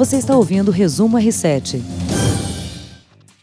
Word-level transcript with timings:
Você 0.00 0.16
está 0.16 0.34
ouvindo 0.34 0.68
o 0.68 0.72
Resumo 0.72 1.18
R7. 1.18 1.78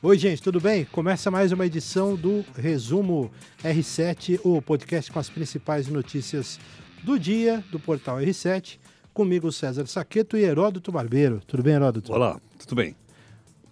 Oi, 0.01 0.17
gente, 0.17 0.41
tudo 0.41 0.59
bem? 0.59 0.85
Começa 0.85 1.29
mais 1.29 1.51
uma 1.51 1.67
edição 1.67 2.15
do 2.15 2.43
Resumo 2.57 3.29
R7, 3.63 4.39
o 4.43 4.59
podcast 4.59 5.11
com 5.11 5.19
as 5.19 5.29
principais 5.29 5.87
notícias 5.87 6.59
do 7.03 7.19
dia 7.19 7.63
do 7.71 7.79
portal 7.79 8.17
R7. 8.17 8.79
Comigo, 9.13 9.51
César 9.51 9.85
Saqueto 9.85 10.35
e 10.35 10.45
Heródoto 10.45 10.91
Barbeiro. 10.91 11.43
Tudo 11.45 11.61
bem, 11.61 11.75
Heródoto? 11.75 12.11
Olá, 12.11 12.41
tudo 12.57 12.73
bem. 12.73 12.95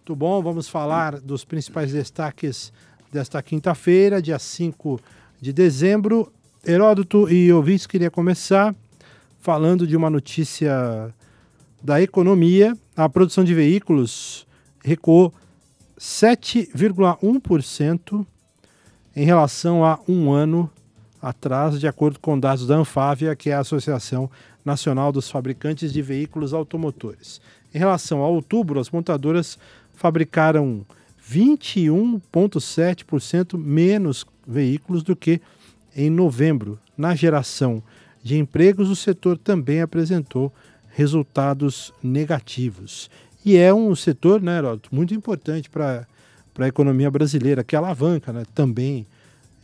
Tudo 0.05 0.17
bom? 0.17 0.39
Vamos 0.43 0.69
falar 0.69 1.19
dos 1.19 1.43
principais 1.43 1.91
destaques 1.91 2.71
desta 3.11 3.41
quinta-feira, 3.41 4.21
dia 4.21 4.37
5 4.37 4.99
de 5.41 5.51
dezembro. 5.51 6.31
Heródoto 6.63 7.27
e 7.31 7.51
ouvintes, 7.51 7.87
queria 7.87 8.11
começar 8.11 8.75
falando 9.39 9.87
de 9.87 9.97
uma 9.97 10.11
notícia 10.11 11.11
da 11.85 12.01
economia. 12.01 12.75
A 12.97 13.07
produção 13.07 13.43
de 13.43 13.53
veículos 13.53 14.47
recuou 14.83 15.31
7,1% 15.99 18.25
em 19.15 19.23
relação 19.23 19.85
a 19.85 19.99
um 20.07 20.31
ano 20.31 20.67
atrás, 21.21 21.79
de 21.79 21.87
acordo 21.87 22.19
com 22.19 22.39
dados 22.39 22.65
da 22.65 22.75
Anfávia, 22.75 23.35
que 23.35 23.51
é 23.51 23.53
a 23.53 23.59
Associação 23.59 24.31
Nacional 24.65 25.11
dos 25.11 25.29
Fabricantes 25.29 25.93
de 25.93 26.01
Veículos 26.01 26.51
Automotores. 26.53 27.39
Em 27.73 27.77
relação 27.77 28.23
a 28.23 28.27
outubro, 28.27 28.79
as 28.79 28.89
montadoras 28.89 29.59
fabricaram 29.93 30.83
21,7% 31.31 33.57
menos 33.57 34.25
veículos 34.47 35.03
do 35.03 35.15
que 35.15 35.39
em 35.95 36.09
novembro. 36.09 36.79
Na 36.97 37.13
geração 37.13 37.83
de 38.23 38.39
empregos, 38.39 38.89
o 38.89 38.95
setor 38.95 39.37
também 39.37 39.81
apresentou 39.81 40.51
resultados 40.95 41.93
negativos. 42.01 43.09
E 43.43 43.57
é 43.57 43.73
um 43.73 43.93
setor, 43.95 44.41
né, 44.41 44.57
Heródoto, 44.57 44.89
muito 44.95 45.13
importante 45.13 45.69
para 45.69 46.07
a 46.57 46.67
economia 46.67 47.11
brasileira, 47.11 47.63
que 47.63 47.75
alavanca 47.75 48.31
né, 48.31 48.43
também 48.55 49.05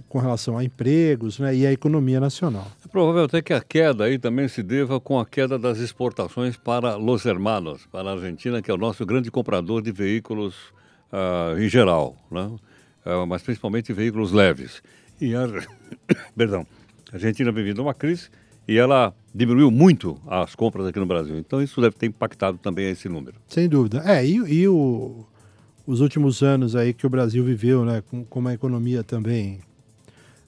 com 0.10 0.20
relação 0.20 0.58
a 0.58 0.64
empregos 0.64 1.40
né, 1.40 1.56
e 1.56 1.66
a 1.66 1.72
economia 1.72 2.20
nacional. 2.20 2.68
É 2.84 2.88
provável 2.90 3.24
até 3.24 3.42
que 3.42 3.54
a 3.54 3.62
queda 3.62 4.04
aí 4.04 4.20
também 4.20 4.50
se 4.50 4.62
deva 4.62 5.00
com 5.00 5.18
a 5.18 5.26
queda 5.26 5.58
das 5.58 5.78
exportações 5.78 6.58
para 6.58 6.98
Los 6.98 7.26
Hermanos, 7.26 7.88
para 7.90 8.10
a 8.10 8.14
Argentina, 8.14 8.62
que 8.62 8.70
é 8.70 8.74
o 8.74 8.78
nosso 8.78 9.06
grande 9.06 9.32
comprador 9.32 9.82
de 9.82 9.92
veículos 9.94 10.54
uh, 11.14 11.58
em 11.58 11.70
geral, 11.70 12.18
né? 12.30 12.52
Uh, 13.06 13.26
mas 13.26 13.42
principalmente 13.42 13.94
veículos 13.94 14.34
leves. 14.34 14.84
E 15.20 15.34
a, 15.34 15.48
perdão, 16.36 16.68
a 17.10 17.16
Argentina 17.16 17.52
vem 17.54 17.64
vindo 17.64 17.82
uma 17.82 17.94
crise 17.94 18.30
e 18.68 18.78
ela 18.78 19.16
diminuiu 19.34 19.72
muito 19.72 20.20
as 20.28 20.56
compras 20.56 20.86
aqui 20.86 21.00
no 21.00 21.06
Brasil. 21.06 21.38
Então 21.38 21.62
isso 21.62 21.80
deve 21.82 21.96
ter 21.96 22.08
impactado 22.08 22.58
também 22.58 22.90
esse 22.90 23.08
número. 23.08 23.38
Sem 23.48 23.68
dúvida. 23.68 24.04
É, 24.06 24.26
e, 24.26 24.36
e 24.36 24.68
o, 24.68 25.26
os 25.86 26.02
últimos 26.02 26.42
anos 26.42 26.76
aí 26.76 26.94
que 26.94 27.06
o 27.06 27.10
Brasil 27.10 27.44
viveu, 27.44 27.86
né, 27.86 28.02
com, 28.10 28.24
com 28.24 28.40
uma 28.40 28.54
economia 28.54 29.04
também 29.04 29.60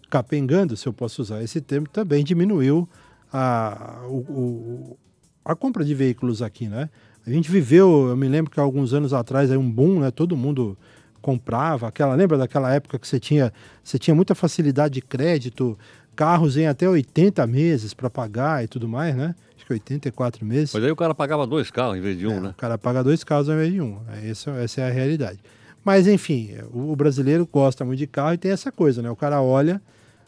capengando, 0.09 0.77
se 0.77 0.87
eu 0.87 0.93
posso 0.93 1.23
usar 1.23 1.41
esse 1.41 1.59
termo, 1.59 1.87
também 1.87 2.23
diminuiu 2.23 2.87
a, 3.31 4.03
o, 4.07 4.17
o, 4.17 4.97
a 5.43 5.55
compra 5.55 5.83
de 5.83 5.95
veículos 5.95 6.41
aqui, 6.41 6.67
né? 6.67 6.87
A 7.25 7.31
gente 7.31 7.49
viveu, 7.49 8.09
eu 8.09 8.17
me 8.17 8.27
lembro 8.27 8.51
que 8.51 8.59
alguns 8.59 8.93
anos 8.93 9.11
atrás 9.11 9.49
aí 9.49 9.57
um 9.57 9.71
boom, 9.71 10.01
né? 10.01 10.11
Todo 10.11 10.37
mundo 10.37 10.77
comprava, 11.19 11.87
aquela, 11.87 12.13
lembra 12.13 12.37
daquela 12.37 12.71
época 12.71 12.99
que 12.99 13.07
você 13.07 13.19
tinha, 13.19 13.51
você 13.81 13.97
tinha 13.97 14.13
muita 14.13 14.35
facilidade 14.35 14.95
de 14.95 15.01
crédito, 15.01 15.79
carros 16.15 16.57
em 16.57 16.67
até 16.67 16.87
80 16.87 17.45
meses 17.47 17.93
para 17.93 18.09
pagar 18.09 18.63
e 18.63 18.67
tudo 18.67 18.87
mais, 18.87 19.15
né? 19.15 19.35
Acho 19.55 19.65
que 19.65 19.73
84 19.73 20.45
meses. 20.45 20.73
Mas 20.73 20.83
aí 20.83 20.91
o 20.91 20.95
cara 20.95 21.15
pagava 21.15 21.47
dois 21.47 21.71
carros 21.71 21.97
em 21.97 22.01
vez 22.01 22.17
de 22.17 22.27
um, 22.27 22.37
é, 22.37 22.39
né? 22.39 22.49
O 22.49 22.53
cara 22.53 22.77
paga 22.77 23.03
dois 23.03 23.23
carros 23.23 23.47
em 23.49 23.55
vez 23.55 23.71
de 23.71 23.81
um. 23.81 23.97
É, 24.09 24.29
essa, 24.29 24.51
essa 24.51 24.81
é 24.81 24.89
a 24.89 24.91
realidade. 24.91 25.39
Mas, 25.83 26.07
enfim, 26.07 26.51
o, 26.71 26.91
o, 26.91 26.95
brasileiro 26.95 27.47
gosta 27.51 27.83
muito 27.83 27.99
de 27.99 28.07
carro 28.07 28.33
e 28.33 28.37
tem 28.37 28.51
essa 28.51 28.71
coisa, 28.71 29.01
né? 29.01 29.09
O 29.09 29.15
cara 29.15 29.41
olha, 29.41 29.81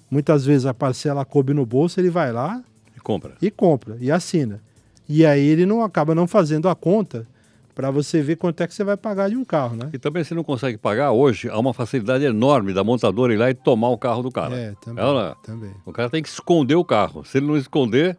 muitas 0.10 0.46
vezes 0.46 0.66
a 0.66 0.74
parcela 0.74 1.24
coube 1.24 1.54
no 1.54 1.66
bolso, 1.66 2.00
ele 2.00 2.10
vai 2.10 2.32
lá 2.32 2.64
e 2.96 3.00
compra. 3.00 3.34
E 3.42 3.50
compra, 3.50 3.98
e 4.00 4.12
assina. 4.12 4.62
E 5.08 5.26
aí 5.26 5.46
ele 5.46 5.66
não 5.66 5.84
acaba 5.84 6.16
não 6.16 6.28
fazendo 6.28 6.68
a 6.68 6.76
conta 6.76 7.28
para 7.76 7.92
você 7.92 8.22
ver 8.22 8.38
quanto 8.38 8.62
é 8.62 8.68
que 8.68 8.74
você 8.74 8.86
vai 8.86 8.96
pagar 8.96 9.30
de 9.30 9.36
um 9.36 9.44
carro, 9.44 9.76
né? 9.76 9.90
E 9.92 10.00
também 10.00 10.24
se 10.24 10.34
não 10.34 10.46
consegue 10.46 10.78
pagar, 10.78 11.12
hoje 11.12 11.50
há 11.50 11.60
uma 11.60 11.74
facilidade 11.74 12.24
enorme 12.24 12.74
da 12.74 12.86
montadora 12.86 13.34
ir 13.34 13.38
lá 13.38 13.50
e 13.50 13.54
tomar 13.54 13.90
o 13.90 13.98
carro 13.98 14.24
do 14.24 14.32
cara. 14.32 14.56
É, 14.56 14.74
também. 14.80 15.04
Ela, 15.04 15.36
também. 15.44 15.72
O 15.86 15.92
cara 15.92 16.10
tem 16.10 16.24
que 16.24 16.30
esconder 16.30 16.76
o 16.76 16.86
carro. 16.86 17.26
Se 17.26 17.38
ele 17.38 17.48
não 17.48 17.58
esconder, 17.58 18.18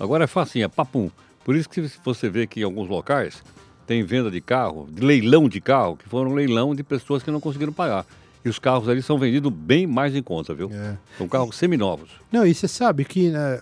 agora 0.00 0.24
é 0.24 0.26
facinho, 0.26 0.64
é 0.64 0.68
papum. 0.68 1.08
Por 1.44 1.54
isso 1.54 1.68
que 1.68 1.80
você 2.04 2.28
vê 2.28 2.48
que 2.48 2.60
em 2.60 2.64
alguns 2.64 2.88
locais 2.88 3.44
tem 3.86 4.02
venda 4.02 4.28
de 4.28 4.40
carro, 4.40 4.88
de 4.90 5.00
leilão 5.00 5.48
de 5.48 5.60
carro, 5.60 5.96
que 5.96 6.08
foram 6.08 6.34
leilão 6.34 6.74
de 6.74 6.82
pessoas 6.82 7.22
que 7.22 7.30
não 7.30 7.38
conseguiram 7.38 7.72
pagar. 7.72 8.04
E 8.44 8.48
os 8.48 8.58
carros 8.58 8.88
ali 8.88 9.00
são 9.02 9.16
vendidos 9.16 9.52
bem 9.52 9.86
mais 9.86 10.16
em 10.16 10.22
conta, 10.22 10.52
viu? 10.52 10.68
É. 10.72 10.96
São 11.16 11.28
carros 11.28 11.56
seminovos. 11.56 12.10
Não, 12.32 12.44
e 12.44 12.52
você 12.52 12.66
sabe 12.66 13.04
que 13.04 13.30
né, 13.30 13.60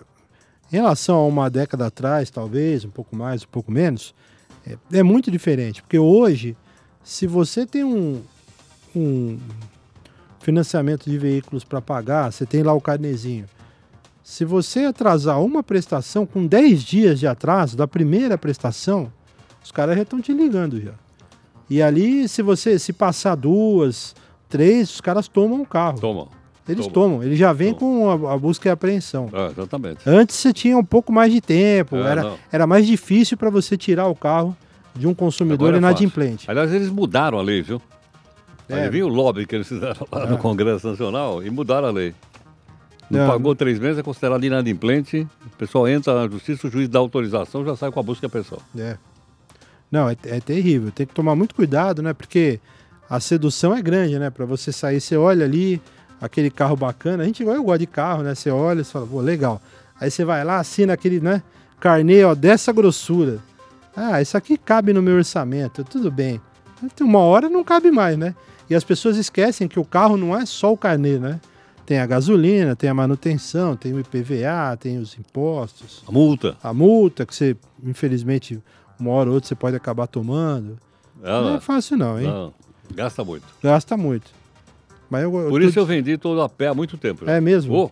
em 0.73 0.77
relação 0.77 1.17
a 1.17 1.27
uma 1.27 1.49
década 1.49 1.85
atrás, 1.85 2.31
talvez, 2.31 2.83
um 2.83 2.89
pouco 2.89 3.15
mais, 3.15 3.43
um 3.43 3.47
pouco 3.47 3.71
menos, 3.71 4.15
é, 4.65 4.77
é 4.99 5.03
muito 5.03 5.29
diferente. 5.29 5.81
Porque 5.81 5.99
hoje, 5.99 6.55
se 7.03 7.27
você 7.27 7.65
tem 7.65 7.83
um, 7.83 8.21
um 8.95 9.37
financiamento 10.39 11.09
de 11.09 11.17
veículos 11.17 11.63
para 11.63 11.81
pagar, 11.81 12.31
você 12.31 12.45
tem 12.45 12.63
lá 12.63 12.73
o 12.73 12.81
carnezinho. 12.81 13.45
Se 14.23 14.43
você 14.43 14.85
atrasar 14.85 15.41
uma 15.41 15.61
prestação 15.61 16.25
com 16.25 16.47
10 16.47 16.83
dias 16.83 17.19
de 17.19 17.27
atraso 17.27 17.77
da 17.77 17.87
primeira 17.87 18.37
prestação, 18.37 19.11
os 19.63 19.71
caras 19.71 19.95
já 19.95 20.01
estão 20.01 20.19
te 20.19 20.33
ligando 20.33 20.81
já. 20.81 20.93
E 21.69 21.81
ali, 21.81 22.27
se 22.27 22.41
você 22.41 22.77
se 22.77 22.93
passar 22.93 23.35
duas, 23.35 24.15
três, 24.49 24.89
os 24.89 25.01
caras 25.01 25.27
tomam 25.27 25.61
o 25.61 25.65
carro. 25.65 25.99
Tomam. 25.99 26.27
Eles 26.67 26.87
Toma. 26.87 26.93
tomam, 26.93 27.23
ele 27.23 27.35
já 27.35 27.53
vem 27.53 27.73
Toma. 27.73 28.17
com 28.17 28.27
a, 28.27 28.33
a, 28.33 28.37
busca 28.37 28.69
e 28.69 28.71
apreensão. 28.71 29.29
É, 29.31 29.51
exatamente. 29.51 29.99
Antes 30.05 30.35
você 30.35 30.51
tinha 30.51 30.77
um 30.77 30.83
pouco 30.83 31.13
mais 31.13 31.31
de 31.31 31.39
tempo, 31.39 31.95
é, 31.97 32.01
era, 32.01 32.33
era 32.51 32.67
mais 32.67 32.87
difícil 32.87 33.37
para 33.37 33.49
você 33.49 33.77
tirar 33.77 34.07
o 34.07 34.15
carro 34.15 34.57
de 34.95 35.05
um 35.05 35.13
consumidor 35.13 35.73
é 35.73 35.77
inadimplente. 35.77 36.47
É 36.47 36.51
Aliás, 36.51 36.71
eles 36.73 36.89
mudaram 36.89 37.37
a 37.37 37.41
lei, 37.41 37.61
viu? 37.61 37.81
É. 38.67 38.83
Aí 38.83 38.89
viu 38.89 39.05
o 39.05 39.09
lobby 39.09 39.45
que 39.45 39.55
eles 39.55 39.67
fizeram 39.67 40.07
lá 40.11 40.23
é. 40.23 40.29
no 40.29 40.37
Congresso 40.37 40.87
Nacional 40.87 41.43
e 41.43 41.49
mudaram 41.49 41.87
a 41.87 41.91
lei. 41.91 42.15
Não, 43.09 43.19
não 43.19 43.27
pagou 43.27 43.55
três 43.55 43.77
meses, 43.77 43.99
é 43.99 44.03
considerado 44.03 44.43
inadimplente, 44.43 45.27
o 45.45 45.57
pessoal 45.57 45.87
entra 45.87 46.15
na 46.15 46.27
justiça, 46.27 46.67
o 46.67 46.71
juiz 46.71 46.89
dá 46.89 46.97
autorização, 46.97 47.63
já 47.63 47.75
sai 47.75 47.91
com 47.91 47.99
a 47.99 48.03
busca 48.03 48.25
e 48.25 48.27
apreensão. 48.27 48.57
É. 48.75 48.97
Não, 49.91 50.09
é, 50.09 50.17
é 50.25 50.39
terrível. 50.39 50.91
Tem 50.91 51.05
que 51.05 51.13
tomar 51.13 51.35
muito 51.35 51.53
cuidado, 51.53 52.01
né? 52.01 52.13
Porque 52.13 52.59
a 53.07 53.19
sedução 53.19 53.75
é 53.75 53.81
grande, 53.81 54.17
né? 54.17 54.31
Para 54.31 54.45
você 54.45 54.71
sair, 54.71 54.99
você 54.99 55.15
olha 55.15 55.45
ali, 55.45 55.79
aquele 56.21 56.49
carro 56.49 56.75
bacana. 56.75 57.23
A 57.23 57.25
gente 57.25 57.43
eu 57.43 57.63
gosto 57.63 57.79
de 57.79 57.87
carro, 57.87 58.23
né? 58.23 58.35
Você 58.35 58.49
olha 58.49 58.81
e 58.81 58.83
fala, 58.83 59.05
pô, 59.05 59.21
legal. 59.21 59.61
Aí 59.99 60.11
você 60.11 60.25
vai 60.25 60.43
lá, 60.43 60.59
assina 60.59 60.93
aquele, 60.93 61.19
né? 61.19 61.41
Carnê, 61.79 62.23
ó, 62.23 62.33
dessa 62.35 62.71
grossura. 62.71 63.39
Ah, 63.95 64.21
isso 64.21 64.35
aqui 64.35 64.57
cabe 64.57 64.91
no 64.91 65.01
meu 65.01 65.15
orçamento, 65.15 65.83
tudo 65.83 66.11
bem. 66.11 66.41
Uma 66.99 67.19
hora 67.19 67.49
não 67.49 67.63
cabe 67.63 67.91
mais, 67.91 68.17
né? 68.17 68.35
E 68.69 68.75
as 68.75 68.83
pessoas 68.83 69.17
esquecem 69.17 69.67
que 69.67 69.79
o 69.79 69.85
carro 69.85 70.17
não 70.17 70.35
é 70.35 70.45
só 70.45 70.73
o 70.73 70.77
carnê, 70.77 71.17
né? 71.17 71.39
Tem 71.85 71.99
a 71.99 72.05
gasolina, 72.05 72.75
tem 72.75 72.89
a 72.89 72.93
manutenção, 72.93 73.75
tem 73.75 73.93
o 73.93 73.99
IPVA, 73.99 74.75
tem 74.79 74.97
os 74.97 75.17
impostos. 75.17 76.03
A 76.07 76.11
multa. 76.11 76.57
A 76.63 76.73
multa, 76.73 77.25
que 77.25 77.35
você, 77.35 77.55
infelizmente, 77.83 78.59
uma 78.99 79.11
hora 79.11 79.29
ou 79.29 79.35
outra 79.35 79.47
você 79.47 79.55
pode 79.55 79.75
acabar 79.75 80.07
tomando. 80.07 80.77
Ela, 81.23 81.49
não 81.51 81.57
é 81.57 81.59
fácil 81.59 81.95
não, 81.95 82.19
hein? 82.19 82.27
Não, 82.27 82.53
gasta 82.93 83.23
muito. 83.23 83.45
Gasta 83.61 83.95
muito. 83.95 84.31
Mas 85.09 85.23
eu, 85.23 85.31
Por 85.31 85.61
eu 85.61 85.67
isso 85.67 85.75
tô... 85.75 85.81
eu 85.81 85.85
vendi 85.85 86.17
todo 86.17 86.41
a 86.41 86.49
pé 86.49 86.67
há 86.67 86.73
muito 86.73 86.97
tempo. 86.97 87.29
É 87.29 87.39
mesmo? 87.39 87.75
Oh, 87.75 87.91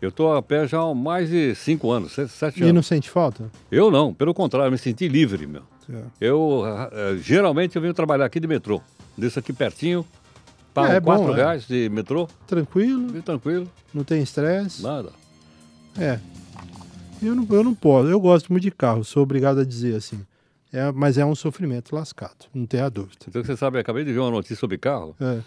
eu 0.00 0.08
estou 0.08 0.34
a 0.34 0.42
pé 0.42 0.66
já 0.66 0.80
há 0.80 0.94
mais 0.94 1.30
de 1.30 1.54
cinco 1.54 1.90
anos, 1.90 2.12
sete 2.12 2.42
anos. 2.42 2.58
E 2.58 2.72
não 2.72 2.82
sente 2.82 3.08
falta? 3.08 3.50
Eu 3.70 3.90
não, 3.90 4.12
pelo 4.12 4.34
contrário, 4.34 4.72
me 4.72 4.78
senti 4.78 5.06
livre, 5.06 5.46
meu. 5.46 5.62
É. 5.88 6.02
Eu, 6.20 6.62
uh, 6.64 7.16
geralmente, 7.18 7.76
eu 7.76 7.82
venho 7.82 7.94
trabalhar 7.94 8.24
aqui 8.24 8.40
de 8.40 8.46
metrô. 8.48 8.80
Desse 9.16 9.38
aqui 9.38 9.52
pertinho, 9.52 10.04
pago 10.74 10.92
é, 10.92 10.96
é 10.96 11.00
quatro 11.00 11.26
bom, 11.26 11.30
né? 11.30 11.36
reais 11.36 11.66
de 11.68 11.88
metrô. 11.88 12.28
Tranquilo. 12.46 13.16
E 13.16 13.22
tranquilo. 13.22 13.68
Não 13.94 14.02
tem 14.02 14.22
estresse. 14.22 14.82
Nada. 14.82 15.10
É. 15.98 16.18
Eu 17.22 17.36
não, 17.36 17.46
eu 17.48 17.62
não 17.62 17.74
posso, 17.74 18.08
eu 18.08 18.18
gosto 18.18 18.50
muito 18.50 18.64
de 18.64 18.70
carro, 18.72 19.04
sou 19.04 19.22
obrigado 19.22 19.60
a 19.60 19.64
dizer 19.64 19.94
assim. 19.94 20.20
É, 20.72 20.90
mas 20.90 21.18
é 21.18 21.24
um 21.24 21.34
sofrimento 21.34 21.94
lascado, 21.94 22.46
não 22.52 22.66
tenha 22.66 22.88
dúvida. 22.88 23.26
Então 23.28 23.44
você 23.44 23.56
sabe, 23.56 23.78
acabei 23.78 24.04
de 24.04 24.12
ver 24.12 24.18
uma 24.18 24.30
notícia 24.30 24.56
sobre 24.56 24.78
carro. 24.78 25.14
É. 25.20 25.38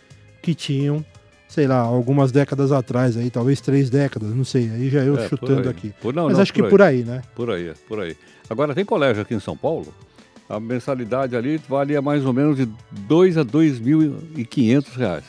que 0.41 0.55
tinham, 0.55 1.05
sei 1.49 1.67
lá, 1.67 1.79
algumas 1.79 2.31
décadas 2.31 2.71
atrás, 2.71 3.17
aí, 3.17 3.29
talvez 3.29 3.61
três 3.61 3.91
décadas, 3.91 4.29
não 4.31 4.45
sei, 4.45 4.71
aí 4.71 4.89
já 4.89 5.01
eu 5.01 5.19
é, 5.19 5.29
chutando 5.29 5.69
aqui. 5.69 5.93
Por, 6.01 6.15
não, 6.15 6.27
Mas 6.27 6.35
não, 6.35 6.43
acho 6.43 6.53
que 6.53 6.63
aí. 6.63 6.71
por 6.71 6.81
aí, 6.81 7.03
né? 7.03 7.23
Por 7.35 7.51
aí, 7.51 7.73
por 7.89 8.01
aí. 8.01 8.17
Agora 8.49 8.73
tem 8.73 8.85
colégio 8.85 9.23
aqui 9.23 9.35
em 9.35 9.41
São 9.41 9.57
Paulo, 9.57 9.93
a 10.49 10.61
mensalidade 10.61 11.37
ali 11.37 11.59
valia 11.69 12.03
mais 12.03 12.25
ou 12.25 12.33
menos 12.33 12.57
de 12.57 12.69
2 12.91 13.39
a 13.39 13.45
2.500 13.45 14.97
reais. 14.97 15.25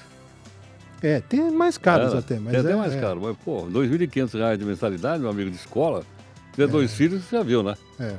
É, 1.02 1.20
tem 1.20 1.52
mais 1.52 1.78
caros 1.78 2.14
é, 2.14 2.18
até, 2.18 2.40
mas 2.40 2.52
tem 2.52 2.62
é, 2.62 2.64
até 2.64 2.76
mais 2.76 2.94
é. 2.94 3.00
caro, 3.00 3.22
mas 3.22 3.36
pô, 3.44 3.64
2.500 3.64 4.38
reais 4.38 4.60
de 4.60 4.66
mensalidade, 4.66 5.22
meu 5.22 5.30
amigo 5.30 5.50
de 5.50 5.58
escola, 5.58 6.02
se 6.02 6.52
tiver 6.52 6.68
dois 6.68 6.94
filhos, 6.94 7.24
você 7.24 7.36
já 7.36 7.44
viu, 7.44 7.62
né? 7.62 7.76
É. 8.00 8.16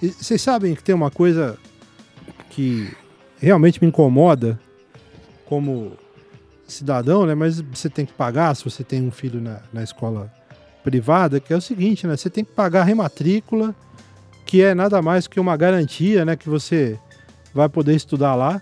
E 0.00 0.08
vocês 0.08 0.40
sabem 0.40 0.74
que 0.74 0.82
tem 0.82 0.94
uma 0.94 1.10
coisa 1.10 1.58
que 2.50 2.90
realmente 3.38 3.80
me 3.82 3.88
incomoda 3.88 4.58
como 5.44 5.92
cidadão, 6.66 7.26
né? 7.26 7.34
Mas 7.34 7.60
você 7.60 7.90
tem 7.90 8.06
que 8.06 8.12
pagar 8.12 8.54
se 8.56 8.64
você 8.64 8.82
tem 8.82 9.02
um 9.02 9.10
filho 9.10 9.40
na, 9.40 9.60
na 9.72 9.82
escola 9.82 10.32
privada, 10.82 11.38
que 11.38 11.52
é 11.52 11.56
o 11.56 11.60
seguinte, 11.60 12.06
né? 12.06 12.16
Você 12.16 12.30
tem 12.30 12.44
que 12.44 12.52
pagar 12.52 12.80
a 12.80 12.84
rematrícula, 12.84 13.74
que 14.44 14.62
é 14.62 14.74
nada 14.74 15.00
mais 15.00 15.26
que 15.26 15.40
uma 15.40 15.56
garantia, 15.56 16.24
né? 16.24 16.36
Que 16.36 16.48
você 16.48 16.98
vai 17.54 17.68
poder 17.68 17.94
estudar 17.94 18.34
lá. 18.34 18.60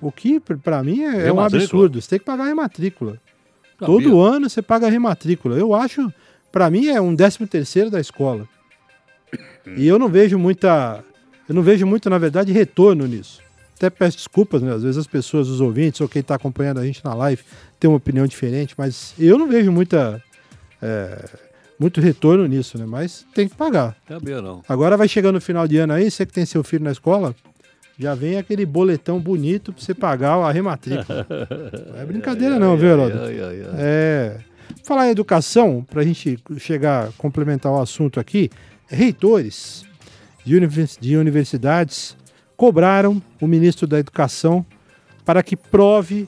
O 0.00 0.12
que, 0.12 0.38
para 0.40 0.82
mim, 0.82 1.02
é, 1.02 1.28
é, 1.28 1.32
um 1.32 1.40
absurdo. 1.40 2.00
Você 2.00 2.10
tem 2.10 2.18
que 2.18 2.24
pagar 2.24 2.44
a 2.44 2.48
rematrícula. 2.48 3.20
Todo 3.78 4.20
ano 4.20 4.48
você 4.48 4.62
paga 4.62 4.86
a 4.86 4.90
rematrícula. 4.90 5.56
Eu 5.56 5.74
acho, 5.74 6.12
para 6.50 6.70
mim, 6.70 6.88
é 6.88 7.00
um 7.00 7.14
décimo 7.14 7.46
terceiro 7.46 7.90
da 7.90 8.00
escola. 8.00 8.48
E 9.76 9.86
eu 9.86 9.98
não 9.98 10.08
vejo 10.08 10.38
muita. 10.38 11.04
Eu 11.48 11.54
não 11.54 11.62
vejo 11.62 11.86
muito, 11.86 12.08
na 12.08 12.18
verdade, 12.18 12.52
retorno 12.52 13.06
nisso 13.06 13.40
até 13.78 13.88
peço 13.88 14.16
desculpas, 14.16 14.60
né? 14.60 14.74
Às 14.74 14.82
vezes 14.82 14.98
as 14.98 15.06
pessoas, 15.06 15.48
os 15.48 15.60
ouvintes, 15.60 16.00
ou 16.00 16.08
quem 16.08 16.20
está 16.20 16.34
acompanhando 16.34 16.80
a 16.80 16.84
gente 16.84 17.02
na 17.04 17.14
live, 17.14 17.42
tem 17.78 17.88
uma 17.88 17.96
opinião 17.96 18.26
diferente, 18.26 18.74
mas 18.76 19.14
eu 19.18 19.38
não 19.38 19.48
vejo 19.48 19.70
muita. 19.70 20.22
É, 20.82 21.24
muito 21.78 22.00
retorno 22.00 22.46
nisso, 22.46 22.76
né? 22.78 22.84
Mas 22.86 23.24
tem 23.34 23.48
que 23.48 23.54
pagar. 23.54 23.96
Também 24.06 24.34
não. 24.42 24.62
Agora 24.68 24.96
vai 24.96 25.08
chegando 25.08 25.36
no 25.36 25.40
final 25.40 25.66
de 25.68 25.78
ano 25.78 25.92
aí, 25.92 26.10
você 26.10 26.26
que 26.26 26.32
tem 26.32 26.44
seu 26.44 26.64
filho 26.64 26.84
na 26.84 26.92
escola, 26.92 27.34
já 27.98 28.14
vem 28.14 28.36
aquele 28.36 28.64
boletão 28.64 29.20
bonito 29.20 29.72
para 29.72 29.82
você 29.82 29.94
pagar 29.94 30.34
a 30.34 30.50
rematrícula. 30.50 31.26
não 31.92 32.00
é 32.00 32.04
brincadeira 32.04 32.58
não, 32.58 32.76
viu, 32.76 32.88
Heródoto? 32.90 33.24
É. 33.76 34.38
Falar 34.84 35.08
em 35.08 35.10
educação, 35.10 35.84
para 35.88 36.02
a 36.02 36.04
gente 36.04 36.38
chegar, 36.58 37.10
complementar 37.16 37.72
o 37.72 37.80
assunto 37.80 38.20
aqui, 38.20 38.50
reitores 38.86 39.84
de 41.00 41.16
universidades 41.16 42.16
cobraram 42.56 43.22
o 43.40 43.46
ministro 43.46 43.86
da 43.86 43.98
Educação 43.98 44.64
para 45.24 45.42
que 45.42 45.54
prove 45.56 46.26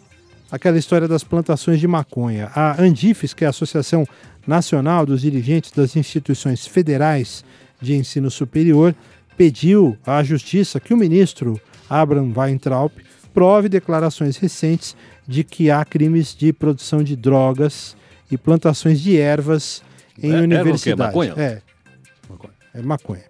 aquela 0.50 0.78
história 0.78 1.06
das 1.06 1.22
plantações 1.22 1.78
de 1.78 1.86
maconha. 1.86 2.50
A 2.54 2.80
Andifes, 2.80 3.32
que 3.32 3.44
é 3.44 3.46
a 3.46 3.50
Associação 3.50 4.06
Nacional 4.46 5.06
dos 5.06 5.20
Dirigentes 5.20 5.70
das 5.70 5.96
Instituições 5.96 6.66
Federais 6.66 7.44
de 7.80 7.94
Ensino 7.94 8.30
Superior, 8.30 8.94
pediu 9.36 9.96
à 10.04 10.22
Justiça 10.22 10.80
que 10.80 10.92
o 10.92 10.96
ministro 10.96 11.60
Abraham 11.88 12.32
Weintraub 12.36 12.92
prove 13.32 13.68
declarações 13.68 14.36
recentes 14.36 14.96
de 15.26 15.44
que 15.44 15.70
há 15.70 15.84
crimes 15.84 16.34
de 16.34 16.52
produção 16.52 17.02
de 17.02 17.14
drogas 17.14 17.96
e 18.30 18.36
plantações 18.36 19.00
de 19.00 19.16
ervas 19.16 19.82
em 20.20 20.32
é, 20.32 20.40
universidades. 20.40 21.02
É 21.02 21.06
maconha? 21.06 21.34
É. 21.36 21.62
Maconha. 22.28 22.54
É 22.74 22.82
maconha. 22.82 23.24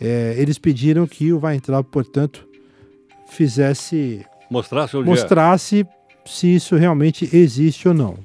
É, 0.00 0.34
eles 0.38 0.58
pediram 0.58 1.06
que 1.06 1.32
o 1.32 1.40
Weintraub, 1.40 1.86
portanto, 1.90 2.46
fizesse. 3.28 4.24
Mostrasse, 4.50 4.96
mostrasse 4.96 5.86
se 6.28 6.54
isso 6.54 6.76
realmente 6.76 7.28
existe 7.34 7.88
ou 7.88 7.94
não. 7.94 8.18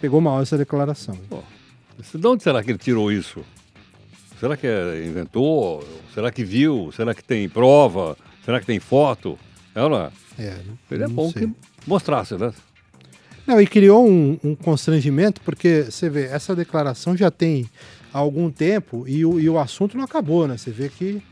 Pegou 0.00 0.20
mal 0.20 0.42
essa 0.42 0.58
declaração. 0.58 1.16
Pô, 1.28 1.42
de 2.14 2.26
onde 2.26 2.42
será 2.42 2.62
que 2.62 2.70
ele 2.70 2.78
tirou 2.78 3.10
isso? 3.10 3.44
Será 4.38 4.56
que 4.56 4.66
é, 4.66 5.04
inventou? 5.06 5.86
Será 6.14 6.30
que 6.30 6.44
viu? 6.44 6.90
Será 6.92 7.14
que 7.14 7.24
tem 7.24 7.48
prova? 7.48 8.16
Será 8.44 8.60
que 8.60 8.66
tem 8.66 8.78
foto? 8.78 9.38
É 9.74 9.82
ou 9.82 9.90
não 9.90 10.00
é? 10.02 10.10
É, 10.38 11.08
bom 11.08 11.30
sei. 11.30 11.46
que 11.46 11.52
mostrasse, 11.86 12.34
né? 12.36 12.52
Não, 13.46 13.60
e 13.60 13.66
criou 13.66 14.06
um, 14.06 14.38
um, 14.44 14.54
constrangimento, 14.54 15.40
porque 15.40 15.84
você 15.84 16.10
vê, 16.10 16.26
essa 16.26 16.54
declaração 16.54 17.16
já 17.16 17.30
tem 17.30 17.68
algum 18.12 18.50
tempo 18.50 19.04
e 19.08 19.24
o, 19.24 19.40
e 19.40 19.48
o 19.48 19.58
assunto 19.58 19.96
não 19.96 20.04
acabou, 20.04 20.46
né? 20.46 20.56
Você 20.56 20.70
vê 20.70 20.88
que 20.88 21.22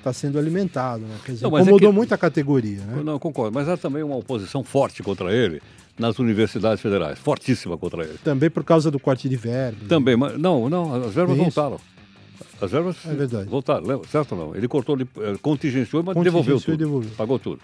está 0.00 0.12
sendo 0.12 0.38
alimentado, 0.38 1.02
né? 1.02 1.16
Quer 1.24 1.32
dizer, 1.32 1.44
não, 1.44 1.56
é 1.56 1.62
incomodou 1.62 1.88
é 1.88 1.92
que... 1.92 1.96
muito 1.96 2.14
a 2.14 2.18
categoria, 2.18 2.80
né? 2.80 3.02
Não, 3.04 3.18
concordo, 3.18 3.54
mas 3.54 3.68
há 3.68 3.76
também 3.76 4.02
uma 4.02 4.16
oposição 4.16 4.64
forte 4.64 5.02
contra 5.02 5.32
ele 5.32 5.62
nas 5.98 6.18
universidades 6.18 6.80
federais, 6.80 7.18
fortíssima 7.18 7.76
contra 7.76 8.02
ele. 8.04 8.18
Também 8.24 8.50
por 8.50 8.64
causa 8.64 8.90
do 8.90 8.98
corte 8.98 9.28
de 9.28 9.36
verbas. 9.36 9.86
Também, 9.88 10.16
mas 10.16 10.38
não, 10.38 10.68
não, 10.68 10.94
as 10.94 11.14
verbas 11.14 11.36
Tem 11.36 11.44
voltaram. 11.44 11.76
Isso? 11.76 12.64
As 12.64 12.70
verbas 12.70 12.96
é 13.06 13.14
verdade. 13.14 13.48
voltaram, 13.48 14.04
certo 14.04 14.32
ou 14.32 14.46
não? 14.46 14.56
Ele 14.56 14.66
cortou, 14.66 14.96
ele 14.96 15.08
eh, 15.18 15.36
contingenciou, 15.40 16.02
mas 16.02 16.16
devolveu 16.16 16.60
tudo. 16.60 16.76
Devolveu. 16.76 17.10
Pagou 17.16 17.38
tudo. 17.38 17.60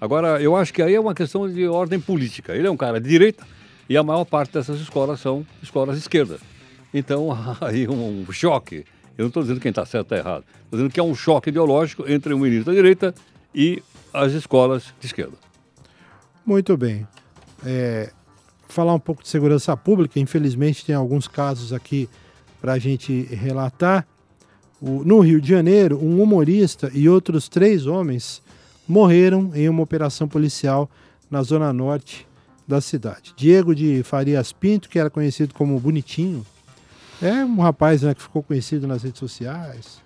Agora, 0.00 0.40
eu 0.40 0.54
acho 0.54 0.72
que 0.72 0.80
aí 0.80 0.94
é 0.94 1.00
uma 1.00 1.14
questão 1.14 1.50
de 1.50 1.66
ordem 1.66 1.98
política. 1.98 2.54
Ele 2.54 2.66
é 2.66 2.70
um 2.70 2.76
cara 2.76 3.00
de 3.00 3.08
direita 3.08 3.44
e 3.88 3.96
a 3.96 4.02
maior 4.02 4.24
parte 4.24 4.52
dessas 4.52 4.80
escolas 4.80 5.20
são 5.20 5.44
escolas 5.62 5.96
de 5.96 6.02
esquerda. 6.02 6.38
Então, 6.92 7.36
aí 7.60 7.88
um 7.88 8.24
choque. 8.30 8.84
Eu 9.18 9.24
não 9.24 9.28
estou 9.28 9.42
dizendo 9.42 9.60
quem 9.60 9.70
está 9.70 9.84
certo 9.84 10.12
ou 10.12 10.16
está 10.16 10.28
errado. 10.28 10.44
Estou 10.64 10.78
dizendo 10.78 10.92
que 10.92 11.00
é 11.00 11.02
um 11.02 11.14
choque 11.14 11.50
ideológico 11.50 12.08
entre 12.08 12.32
o 12.32 12.38
ministro 12.38 12.72
da 12.72 12.76
direita 12.76 13.12
e 13.52 13.82
as 14.14 14.32
escolas 14.32 14.94
de 15.00 15.06
esquerda. 15.06 15.36
Muito 16.46 16.76
bem. 16.76 17.06
É, 17.66 18.12
falar 18.68 18.94
um 18.94 19.00
pouco 19.00 19.24
de 19.24 19.28
segurança 19.28 19.76
pública. 19.76 20.20
Infelizmente, 20.20 20.84
tem 20.84 20.94
alguns 20.94 21.26
casos 21.26 21.72
aqui 21.72 22.08
para 22.60 22.74
a 22.74 22.78
gente 22.78 23.22
relatar. 23.22 24.06
O, 24.80 25.02
no 25.04 25.18
Rio 25.18 25.40
de 25.40 25.48
Janeiro, 25.48 25.98
um 26.00 26.22
humorista 26.22 26.88
e 26.94 27.08
outros 27.08 27.48
três 27.48 27.86
homens 27.86 28.40
morreram 28.86 29.50
em 29.52 29.68
uma 29.68 29.82
operação 29.82 30.28
policial 30.28 30.88
na 31.28 31.42
zona 31.42 31.72
norte 31.72 32.24
da 32.68 32.80
cidade. 32.80 33.34
Diego 33.36 33.74
de 33.74 34.04
Farias 34.04 34.52
Pinto, 34.52 34.88
que 34.88 34.98
era 34.98 35.10
conhecido 35.10 35.52
como 35.54 35.80
Bonitinho, 35.80 36.46
é 37.22 37.44
um 37.44 37.60
rapaz 37.60 38.02
né, 38.02 38.14
que 38.14 38.22
ficou 38.22 38.42
conhecido 38.42 38.86
nas 38.86 39.02
redes 39.02 39.18
sociais, 39.18 40.00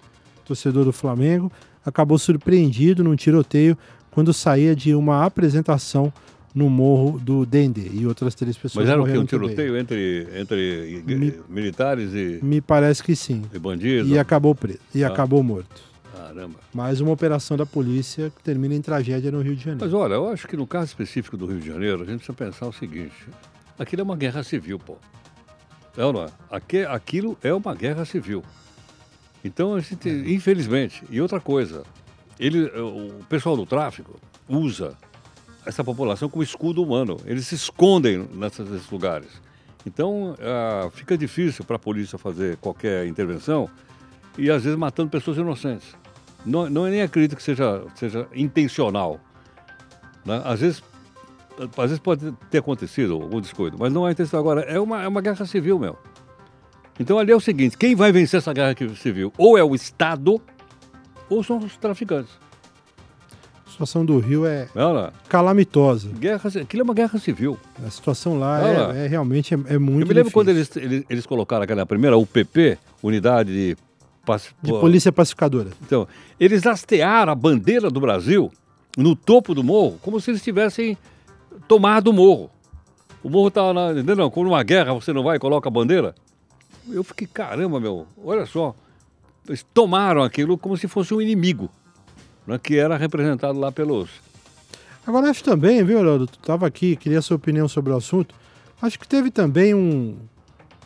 torcedor 0.45 0.85
do 0.85 0.92
Flamengo, 0.92 1.50
acabou 1.85 2.19
surpreendido 2.19 3.02
num 3.04 3.16
tiroteio 3.16 3.76
quando 4.11 4.33
saía 4.33 4.75
de 4.76 4.95
uma 4.95 5.25
apresentação 5.25 6.12
no 6.54 6.69
morro 6.69 7.19
do 7.19 7.47
Dende 7.47 7.90
e 7.95 8.07
outras 8.07 8.35
três 8.35 8.57
pessoas 8.59 8.85
Mas 8.85 8.90
era 8.92 8.99
o 9.00 9.04
morreram 9.04 9.23
Um 9.23 9.26
tiroteio 9.26 9.76
entre, 9.76 10.28
entre 10.37 11.02
Me- 11.07 11.35
militares 11.49 12.12
e, 12.12 12.40
Me 12.42 12.61
parece 12.61 13.02
que 13.02 13.16
sim. 13.16 13.42
e 13.54 13.59
bandidos? 13.59 14.11
E 14.11 14.19
acabou 14.19 14.54
preso. 14.54 14.81
E 14.95 15.02
Ah. 15.02 15.09
acabou 15.09 15.42
morto. 15.42 15.81
Caramba. 16.14 16.59
Mais 16.75 17.00
uma 17.00 17.11
operação 17.11 17.57
da 17.57 17.64
polícia 17.64 18.31
que 18.37 18.42
termina 18.42 18.75
em 18.75 18.83
tragédia 18.83 19.31
no 19.33 19.40
Rio 19.40 19.57
de 19.57 19.64
Janeiro. 19.64 19.85
Mas 19.85 19.95
olha, 19.95 20.14
eu 20.14 20.28
acho 20.28 20.47
que 20.47 20.57
no 20.57 20.66
caso 20.66 20.87
específico 20.87 21.37
do 21.38 21.47
Rio 21.47 21.59
de 21.59 21.66
Janeiro, 21.69 22.02
a 22.02 22.04
gente 22.04 22.16
precisa 22.19 22.33
pensar 22.35 22.66
o 22.66 22.73
seguinte: 22.73 23.14
aquilo 23.78 24.00
é 24.00 24.04
uma 24.04 24.16
guerra 24.16 24.42
civil, 24.42 24.78
pô. 24.78 24.97
É 25.97 26.05
ou 26.05 26.13
não 26.13 26.23
é? 26.25 26.29
Aque- 26.51 26.85
Aquilo 26.87 27.37
é 27.43 27.53
uma 27.53 27.75
guerra 27.75 28.05
civil. 28.05 28.43
Então 29.45 29.75
a 29.75 29.81
gente, 29.81 30.09
infelizmente, 30.09 31.03
e 31.11 31.21
outra 31.21 31.41
coisa, 31.41 31.83
ele, 32.39 32.65
o 32.67 33.21
pessoal 33.29 33.57
do 33.57 33.67
tráfico 33.67 34.19
usa 34.49 34.97
essa 35.67 35.83
população 35.85 36.29
como 36.29 36.43
escudo 36.43 36.83
humano. 36.83 37.17
Eles 37.27 37.47
se 37.47 37.55
escondem 37.55 38.29
nesses 38.33 38.89
lugares. 38.91 39.29
Então 39.85 40.37
ah, 40.41 40.89
fica 40.93 41.19
difícil 41.19 41.65
para 41.65 41.77
a 41.77 41.79
polícia 41.79 42.17
fazer 42.17 42.57
qualquer 42.59 43.07
intervenção 43.07 43.69
e 44.39 44.49
às 44.51 44.63
vezes 44.65 44.79
matando 44.79 45.11
pessoas 45.11 45.37
inocentes. 45.37 45.89
Não, 46.47 46.69
não 46.71 46.87
é 46.87 46.91
nem 46.91 47.03
acredito 47.03 47.37
que 47.37 47.43
seja, 47.43 47.85
seja 47.95 48.27
intencional. 48.35 49.21
né? 50.25 50.41
Às 50.45 50.61
vezes 50.61 50.83
às 51.76 51.85
vezes 51.85 51.99
pode 51.99 52.33
ter 52.50 52.59
acontecido 52.59 53.14
algum 53.14 53.40
descuido, 53.40 53.76
mas 53.78 53.92
não 53.92 54.07
é 54.07 54.12
intenção 54.12 54.38
agora. 54.38 54.62
É 54.62 54.78
uma, 54.78 55.02
é 55.02 55.09
uma 55.09 55.21
guerra 55.21 55.45
civil, 55.47 55.78
meu. 55.78 55.97
Então 56.99 57.19
ali 57.19 57.33
é 57.33 57.37
o 57.37 57.40
seguinte: 57.40 57.76
quem 57.76 57.95
vai 57.95 58.12
vencer 58.12 58.38
essa 58.38 58.52
guerra 58.52 58.75
civil? 58.97 59.33
Ou 59.38 59.57
é 59.57 59.64
o 59.64 59.75
Estado, 59.75 60.40
ou 61.28 61.42
são 61.42 61.59
os 61.59 61.76
traficantes. 61.76 62.33
A 63.66 63.71
situação 63.73 64.04
do 64.04 64.19
Rio 64.19 64.45
é 64.45 64.69
Olha, 64.76 65.12
calamitosa. 65.31 66.11
guerra, 66.11 66.50
aquilo 66.61 66.83
é 66.83 66.85
uma 66.85 66.92
guerra 66.92 67.19
civil. 67.19 67.59
A 67.85 67.88
situação 67.88 68.38
lá 68.38 68.95
é, 68.95 69.04
é 69.04 69.09
realmente 69.09 69.54
é, 69.54 69.57
é 69.57 69.78
muito 69.78 70.02
Eu 70.02 70.07
me 70.07 70.14
lembro 70.14 70.14
difícil. 70.14 70.33
quando 70.33 70.49
eles, 70.50 70.76
eles, 70.76 71.04
eles 71.09 71.26
colocaram 71.26 71.62
aquela 71.62 71.87
primeira 71.87 72.16
UPP, 72.19 72.78
Unidade 73.02 73.50
de, 73.50 73.76
De 74.62 74.71
polícia 74.73 75.11
pacificadora. 75.11 75.71
Então, 75.85 76.07
eles 76.38 76.66
hastearam 76.66 77.33
a 77.33 77.35
bandeira 77.35 77.90
do 77.90 77.99
Brasil 77.99 78.52
no 78.97 79.16
topo 79.16 79.54
do 79.54 79.64
morro, 79.64 79.99
como 80.02 80.21
se 80.21 80.31
eles 80.31 80.42
tivessem 80.42 80.97
tomado 81.73 82.09
o 82.09 82.12
morro. 82.12 82.50
O 83.25 83.31
morro 83.31 83.49
estava 83.49 83.73
na. 83.73 83.99
Entendeu? 83.99 84.31
Quando 84.31 84.49
uma 84.49 84.62
guerra 84.62 84.93
você 84.93 85.11
não 85.11 85.23
vai 85.23 85.37
e 85.37 85.41
coloca 85.41 85.69
a 85.69 85.73
bandeira. 85.73 86.14
Eu 86.87 87.02
fiquei, 87.02 87.26
caramba, 87.26 87.81
meu, 87.81 88.07
olha 88.23 88.45
só. 88.45 88.75
Eles 89.49 89.64
tomaram 89.73 90.23
aquilo 90.23 90.59
como 90.59 90.76
se 90.76 90.87
fosse 90.87 91.14
um 91.14 91.21
inimigo, 91.21 91.71
né, 92.47 92.59
que 92.59 92.76
era 92.76 92.97
representado 92.97 93.59
lá 93.59 93.73
pelos. 93.73 94.11
Agora 95.07 95.31
acho 95.31 95.43
também, 95.43 95.83
viu, 95.83 95.99
Haroldo? 95.99 96.26
Tu 96.26 96.38
estava 96.38 96.67
aqui, 96.67 96.95
queria 96.95 97.21
a 97.21 97.23
sua 97.23 97.37
opinião 97.37 97.67
sobre 97.67 97.93
o 97.93 97.97
assunto. 97.97 98.35
Acho 98.81 98.99
que 98.99 99.09
teve 99.09 99.31
também 99.31 99.75
um 99.75 100.19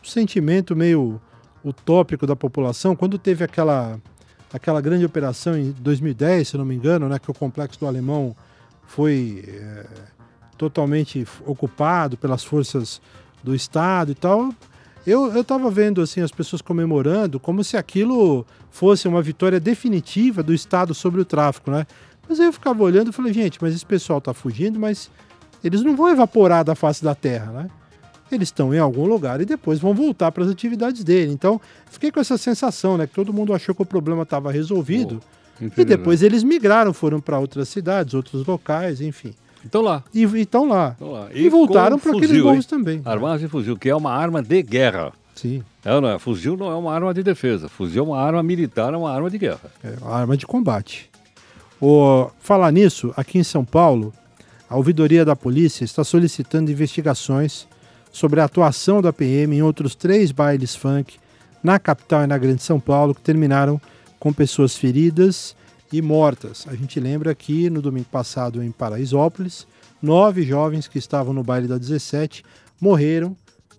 sentimento 0.05 0.77
meio 0.77 1.21
utópico 1.65 2.27
da 2.27 2.37
população 2.37 2.95
quando 2.95 3.19
teve 3.19 3.43
aquela, 3.43 3.99
aquela 4.53 4.81
grande 4.81 5.05
operação 5.05 5.59
em 5.59 5.73
2010, 5.73 6.49
se 6.49 6.57
não 6.57 6.65
me 6.65 6.77
engano, 6.77 7.09
né, 7.09 7.19
que 7.19 7.31
o 7.31 7.35
complexo 7.35 7.81
do 7.81 7.87
Alemão 7.87 8.37
foi 8.87 9.45
é, 9.49 9.87
totalmente 10.57 11.27
ocupado 11.45 12.17
pelas 12.17 12.43
forças 12.45 13.01
do 13.43 13.55
Estado 13.55 14.13
e 14.13 14.15
tal. 14.15 14.51
Eu 15.07 15.41
estava 15.41 15.71
vendo 15.71 16.03
assim 16.03 16.21
as 16.21 16.33
pessoas 16.33 16.61
comemorando 16.61 17.39
como 17.39 17.63
se 17.63 17.77
aquilo 17.77 18.45
fosse 18.71 19.07
uma 19.07 19.23
vitória 19.23 19.61
definitiva 19.61 20.43
do 20.43 20.53
Estado 20.53 20.93
sobre 20.95 21.21
o 21.21 21.25
tráfico, 21.25 21.71
né? 21.71 21.87
Mas 22.29 22.41
aí 22.41 22.47
eu 22.47 22.53
ficava 22.53 22.83
olhando 22.83 23.11
e 23.11 23.13
falei, 23.13 23.33
gente, 23.33 23.59
mas 23.63 23.73
esse 23.73 23.87
pessoal 23.87 24.19
está 24.19 24.35
fugindo, 24.35 24.81
mas 24.81 25.09
eles 25.63 25.83
não 25.83 25.95
vão 25.95 26.09
evaporar 26.09 26.65
da 26.65 26.75
face 26.75 27.05
da 27.05 27.15
terra, 27.15 27.53
né? 27.53 27.71
Eles 28.33 28.49
estão 28.49 28.75
em 28.75 28.79
algum 28.81 29.07
lugar 29.07 29.41
e 29.41 29.45
depois 29.45 29.79
vão 29.79 29.95
voltar 29.95 30.33
para 30.33 30.43
as 30.43 30.51
atividades 30.51 31.05
dele. 31.05 31.33
Então, 31.33 31.61
fiquei 31.89 32.11
com 32.11 32.19
essa 32.19 32.37
sensação, 32.37 32.99
né? 32.99 33.07
Que 33.07 33.15
todo 33.15 33.33
mundo 33.33 33.55
achou 33.55 33.73
que 33.73 33.83
o 33.83 33.87
problema 33.87 34.25
estava 34.25 34.51
resolvido. 34.51 35.21
E 35.77 35.85
depois 35.85 36.23
eles 36.23 36.43
migraram, 36.43 36.93
foram 36.93 37.21
para 37.21 37.39
outras 37.39 37.69
cidades, 37.69 38.15
outros 38.15 38.45
locais, 38.45 39.01
enfim. 39.01 39.33
Estão 39.65 39.83
lá. 39.83 40.05
E 40.15 40.23
estão 40.23 40.69
lá. 40.69 40.91
Estão 40.91 41.13
lá. 41.13 41.29
E, 41.35 41.49
voltaram 41.49 41.99
com 41.99 42.03
para 42.03 42.13
aqueles 42.13 42.31
fuzil, 42.31 42.55
hein? 42.55 42.63
também. 42.63 43.03
Armados 43.05 43.41
de 43.41 43.49
fuzil, 43.49 43.77
que 43.77 43.89
é 43.89 43.97
uma 43.97 44.13
arma 44.13 44.43
de 44.43 44.63
guerra. 44.63 45.13
Sim, 45.35 45.63
É, 45.85 46.01
não 46.01 46.09
é? 46.09 46.19
Fuzil 46.19 46.57
não 46.57 46.71
é 46.71 46.75
uma 46.75 46.95
arma 46.95 47.13
de 47.13 47.23
defesa. 47.23 47.69
Fuzil 47.69 48.03
é 48.05 48.07
uma 48.07 48.19
arma 48.19 48.43
militar, 48.43 48.95
é 48.95 48.97
uma 48.97 49.13
arma 49.13 49.29
de 49.29 49.39
guerra. 49.39 49.71
é 49.85 49.95
uma 50.01 50.15
arma 50.15 50.37
de 50.37 50.47
combate. 50.47 51.11
O, 51.81 52.31
falar 52.41 52.73
nisso, 52.73 53.13
aqui 53.17 53.39
em 53.39 53.45
São 53.45 53.65
Paulo, 53.65 54.15
a 54.69 54.77
ouvidoria 54.77 55.25
da 55.25 55.37
polícia 55.37 55.85
está 55.85 56.03
solicitando 56.03 56.71
investigações 56.71 57.69
sobre 58.11 58.41
a 58.41 58.45
atuação 58.45 59.03
da 59.03 59.13
PM 59.13 59.57
em 59.57 59.63
outros 59.63 59.95
três 59.95 60.33
bailes 60.33 60.75
funk 60.75 61.19
na 61.63 61.79
capital 61.79 62.25
e 62.25 62.27
na 62.27 62.39
Grande 62.39 62.63
São 62.63 62.81
Paulo 62.81 63.15
que 63.15 63.21
terminaram 63.21 63.79
com 64.19 64.33
pessoas 64.33 64.75
feridas 64.75 65.55
e 65.97 66.03
mortas. 66.03 66.67
A 66.69 66.75
gente 66.75 67.01
lembra 67.01 67.35
que 67.35 67.71
no 67.71 67.81
domingo 67.81 68.07
passado 68.11 68.63
em 68.63 68.71
Paraisópolis, 68.71 69.67
nove 70.03 70.43
jovens 70.43 70.87
que 70.87 70.99
estavam 70.99 71.33
no 71.33 71.43
baile 71.43 71.67
da 71.67 71.79
17 71.79 72.45
morreram. 72.81 73.35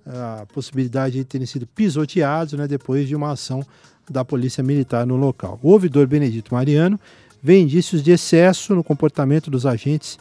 A 0.05 0.45
possibilidade 0.53 1.15
de 1.15 1.25
terem 1.25 1.45
sido 1.45 1.67
pisoteados 1.67 2.53
né, 2.53 2.67
depois 2.67 3.07
de 3.07 3.15
uma 3.15 3.31
ação 3.31 3.61
da 4.09 4.23
Polícia 4.23 4.63
Militar 4.63 5.05
no 5.05 5.17
local. 5.17 5.59
O 5.61 5.69
ouvidor 5.71 6.07
Benedito 6.07 6.53
Mariano 6.53 6.99
vê 7.43 7.59
indícios 7.59 8.01
de 8.01 8.11
excesso 8.11 8.73
no 8.73 8.83
comportamento 8.83 9.51
dos 9.51 9.65
agentes 9.65 10.17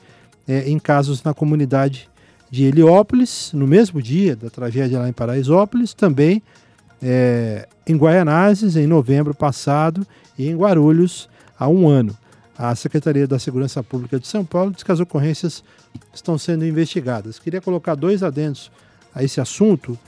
eh, 0.47 0.69
em 0.69 0.79
casos 0.79 1.23
na 1.23 1.33
comunidade 1.33 2.11
de 2.51 2.65
Heliópolis, 2.65 3.53
no 3.55 3.67
mesmo 3.67 4.03
dia 4.03 4.35
da 4.37 4.51
tragédia 4.51 4.99
lá 4.99 5.09
em 5.09 5.13
Paraisópolis, 5.13 5.95
também 5.95 6.43
eh, 7.01 7.69
em 7.87 7.97
Guaianazes, 7.97 8.77
em 8.77 8.87
novembro 8.87 9.35
passado, 9.35 10.05
e 10.37 10.49
em 10.49 10.57
Guarulhos, 10.57 11.29
há 11.59 11.69
um 11.69 11.89
ano. 11.89 12.17
A 12.59 12.75
Secretaria 12.75 13.27
da 13.27 13.39
Segurança 13.39 13.83
Pública 13.83 14.19
de 14.19 14.27
São 14.27 14.45
Paulo 14.45 14.73
diz 14.73 14.83
que 14.83 14.93
as 14.93 15.01
ocorrências 15.01 15.63
estão 16.15 16.39
sendo 16.39 16.65
investigadas. 16.65 17.39
Queria 17.39 17.61
colocar 17.61 17.95
dois 17.95 18.23
adendos 18.23 18.71
a 19.15 19.23
esse 19.23 19.41
assunto. 19.41 19.99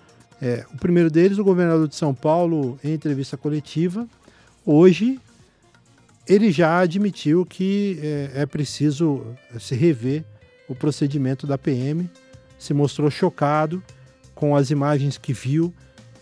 Eh, 0.40 0.64
o 0.72 0.78
primeiro 0.78 1.10
deles, 1.10 1.38
o 1.38 1.44
governador 1.44 1.86
de 1.86 1.94
São 1.94 2.14
Paulo, 2.14 2.78
em 2.82 2.92
entrevista 2.92 3.36
coletiva, 3.36 4.06
hoje 4.64 5.20
ele 6.26 6.52
já 6.52 6.78
admitiu 6.78 7.44
que 7.44 7.98
é, 8.02 8.42
é 8.42 8.46
preciso 8.46 9.26
se 9.58 9.74
rever 9.74 10.24
o 10.68 10.74
procedimento 10.74 11.46
da 11.46 11.56
PM, 11.56 12.08
se 12.58 12.74
mostrou 12.74 13.10
chocado 13.10 13.82
com 14.34 14.54
as 14.54 14.70
imagens 14.70 15.16
que 15.16 15.32
viu 15.32 15.72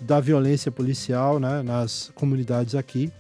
da 0.01 0.21
violência 0.21 0.71
policial 0.71 1.41
né, 1.41 1.63
nas 1.63 2.11
comunidades 2.15 2.75
aqui 2.75 3.11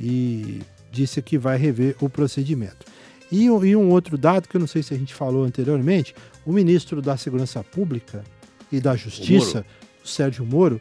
e 0.00 0.60
disse 0.92 1.20
que 1.22 1.38
vai 1.38 1.56
rever 1.56 1.96
o 2.00 2.08
procedimento. 2.08 2.86
E, 3.30 3.50
um- 3.50 3.64
e 3.64 3.74
um 3.74 3.90
outro 3.90 4.18
dado 4.18 4.46
que 4.48 4.56
eu 4.56 4.60
não 4.60 4.66
sei 4.68 4.82
se 4.82 4.92
a 4.92 4.96
gente 4.96 5.14
falou 5.14 5.44
anteriormente, 5.44 6.14
o 6.44 6.52
ministro 6.52 7.00
da 7.00 7.16
Segurança 7.16 7.64
Pública 7.64 8.22
e 8.70 8.78
da 8.80 8.94
Justiça, 8.94 9.64
o 10.04 10.08
Sérgio 10.08 10.44
Moro, 10.44 10.80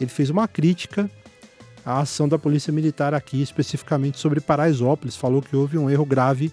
ele 0.00 0.10
fez 0.10 0.30
uma 0.30 0.46
crítica 0.46 1.10
a 1.84 2.00
ação 2.00 2.28
da 2.28 2.38
Polícia 2.38 2.70
Militar 2.72 3.14
aqui, 3.14 3.40
especificamente 3.40 4.18
sobre 4.18 4.40
Paraisópolis, 4.40 5.16
falou 5.16 5.40
que 5.40 5.56
houve 5.56 5.78
um 5.78 5.88
erro 5.88 6.04
grave 6.04 6.52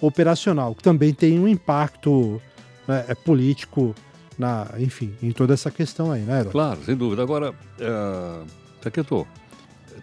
operacional, 0.00 0.74
que 0.76 0.82
também 0.82 1.12
tem 1.12 1.38
um 1.40 1.48
impacto 1.48 2.40
né, 2.86 3.04
é, 3.08 3.14
político, 3.14 3.94
na, 4.38 4.68
enfim, 4.78 5.12
em 5.20 5.32
toda 5.32 5.54
essa 5.54 5.70
questão 5.72 6.12
aí, 6.12 6.22
né, 6.22 6.40
Herói? 6.40 6.52
Claro, 6.52 6.80
sem 6.84 6.94
dúvida. 6.96 7.22
Agora, 7.22 7.52
é... 7.80 8.42
Taqueto, 8.80 9.26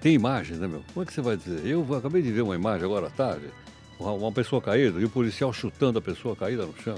tem 0.02 0.14
imagens, 0.14 0.60
né, 0.60 0.68
meu? 0.68 0.82
Como 0.94 1.04
é 1.04 1.06
que 1.06 1.14
você 1.14 1.22
vai 1.22 1.38
dizer? 1.38 1.66
Eu 1.66 1.86
acabei 1.96 2.22
de 2.22 2.32
ver 2.32 2.42
uma 2.42 2.56
imagem 2.56 2.86
agora 2.86 3.08
à 3.08 3.10
tarde, 3.10 3.46
uma, 4.00 4.32
pessoa 4.32 4.62
caída 4.62 5.00
e 5.00 5.06
o 5.06 5.10
policial 5.10 5.52
chutando 5.54 6.00
a 6.00 6.02
pessoa 6.02 6.36
caída 6.36 6.66
no 6.66 6.74
chão. 6.84 6.98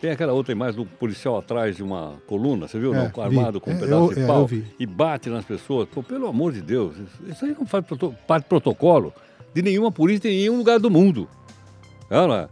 Tem 0.00 0.10
aquela 0.10 0.32
outra 0.32 0.52
imagem 0.52 0.76
do 0.76 0.86
policial 0.86 1.38
atrás 1.38 1.76
de 1.76 1.82
uma 1.82 2.14
coluna, 2.26 2.68
você 2.68 2.78
viu? 2.78 2.94
É, 2.94 3.10
não? 3.14 3.22
Armado 3.22 3.54
vi. 3.58 3.60
com 3.60 3.70
um 3.70 3.74
É, 3.74 3.78
pedaço 3.78 4.10
eu- 4.10 4.14
de 4.14 4.20
é, 4.20 4.26
pau 4.26 4.46
vi. 4.46 4.64
e 4.78 4.86
bate 4.86 5.28
nas 5.30 5.44
pessoas. 5.44 5.88
Pô, 5.88 6.02
pelo 6.02 6.26
amor 6.26 6.52
de 6.52 6.60
Deus, 6.60 6.94
isso- 7.26 7.44
aí 7.44 7.54
não 7.58 7.66
faz 7.66 7.84
parte 8.26 8.44
do 8.44 8.48
protocolo 8.48 9.12
de 9.54 9.62
nenhuma 9.62 9.90
polícia 9.90 10.28
em 10.28 10.36
nenhum 10.40 10.58
lugar 10.58 10.78
do 10.78 10.90
mundo. 10.90 11.28
É, 12.10 12.26
não 12.26 12.34
é? 12.34 12.48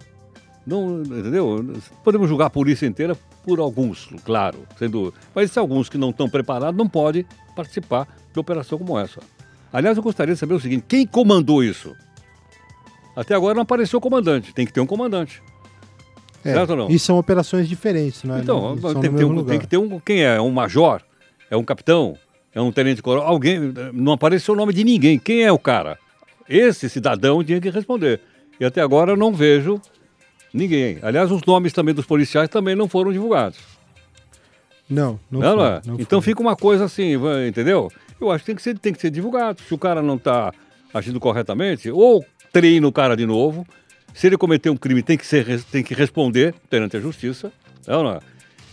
Não, 0.66 1.02
entendeu? 1.02 1.74
Podemos 2.02 2.26
julgar 2.28 2.46
a 2.46 2.50
polícia 2.50 2.86
inteira 2.86 3.14
por 3.44 3.58
alguns, 3.60 4.08
claro, 4.24 4.60
sendo. 4.78 5.12
Mas 5.34 5.50
se 5.50 5.58
alguns 5.58 5.90
que 5.90 5.98
não 5.98 6.08
estão 6.10 6.28
preparados 6.30 6.76
não 6.78 6.88
podem 6.88 7.26
participar 7.54 8.08
de 8.32 8.40
operação 8.40 8.78
como 8.78 8.98
essa. 8.98 9.20
Aliás, 9.74 9.96
eu 9.96 10.02
gostaria 10.02 10.32
de 10.32 10.40
saber 10.40 10.54
o 10.54 10.60
seguinte: 10.60 10.84
quem 10.88 11.06
comandou 11.06 11.62
isso? 11.62 11.94
Até 13.16 13.34
agora 13.34 13.54
não 13.54 13.62
apareceu 13.62 13.98
o 13.98 14.02
comandante. 14.02 14.54
Tem 14.54 14.64
que 14.64 14.72
ter 14.72 14.80
um 14.80 14.86
comandante. 14.86 15.42
É, 16.44 16.52
certo 16.54 16.70
ou 16.70 16.76
não? 16.76 16.90
E 16.90 16.98
são 16.98 17.18
operações 17.18 17.68
diferentes, 17.68 18.22
né? 18.24 18.40
Então, 18.42 18.76
Não 18.76 19.00
tem, 19.00 19.10
mesmo 19.10 19.40
um, 19.40 19.44
tem 19.44 19.58
que 19.58 19.66
ter 19.66 19.76
um. 19.76 19.98
Quem 20.00 20.22
é? 20.22 20.40
Um 20.40 20.50
major? 20.50 21.02
É 21.50 21.56
um 21.56 21.64
capitão? 21.64 22.16
É 22.54 22.60
um 22.60 22.72
tenente 22.72 23.02
coronel? 23.02 23.28
Alguém. 23.28 23.58
Não 23.92 24.12
apareceu 24.12 24.54
o 24.54 24.56
nome 24.56 24.72
de 24.72 24.84
ninguém. 24.84 25.18
Quem 25.18 25.42
é 25.42 25.52
o 25.52 25.58
cara? 25.58 25.98
Esse 26.48 26.88
cidadão 26.88 27.42
tinha 27.42 27.60
que 27.60 27.68
responder. 27.70 28.20
E 28.60 28.64
até 28.64 28.80
agora 28.80 29.12
eu 29.12 29.16
não 29.16 29.32
vejo 29.32 29.80
Ninguém. 30.54 30.98
Aliás, 31.02 31.32
os 31.32 31.42
nomes 31.42 31.72
também 31.72 31.92
dos 31.92 32.06
policiais 32.06 32.48
também 32.48 32.76
não 32.76 32.88
foram 32.88 33.12
divulgados. 33.12 33.58
Não, 34.88 35.18
não, 35.28 35.40
Não, 35.40 35.48
foi, 35.48 35.56
não 35.56 35.66
é? 35.66 35.80
não 35.84 35.94
então 35.98 36.22
foi. 36.22 36.30
fica 36.30 36.40
uma 36.40 36.54
coisa 36.54 36.84
assim, 36.84 37.14
entendeu? 37.48 37.90
Eu 38.26 38.32
acho 38.32 38.44
que 38.44 38.46
tem 38.46 38.56
que 38.56 38.62
ser, 38.62 38.78
tem 38.78 38.92
que 38.92 39.00
ser 39.00 39.10
divulgado. 39.10 39.60
Se 39.62 39.72
o 39.74 39.78
cara 39.78 40.02
não 40.02 40.16
está 40.16 40.52
agindo 40.92 41.18
corretamente, 41.20 41.90
ou 41.90 42.24
treina 42.52 42.86
o 42.86 42.92
cara 42.92 43.16
de 43.16 43.26
novo. 43.26 43.66
Se 44.12 44.28
ele 44.28 44.36
cometer 44.36 44.70
um 44.70 44.76
crime, 44.76 45.02
tem 45.02 45.18
que, 45.18 45.26
ser, 45.26 45.60
tem 45.64 45.82
que 45.82 45.92
responder 45.92 46.54
perante 46.70 46.96
a 46.96 47.00
justiça. 47.00 47.52
Não, 47.86 48.02
não 48.04 48.12
é? 48.12 48.20